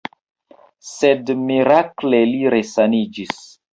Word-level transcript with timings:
Sed 0.91 1.29
mirakle 1.51 2.23
li 2.31 2.43
resaniĝis. 2.55 3.37